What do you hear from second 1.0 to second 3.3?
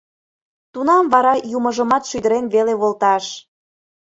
вара юмыжымат шӱдырен веле волташ...